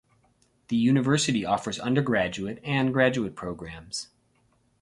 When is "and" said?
2.63-2.91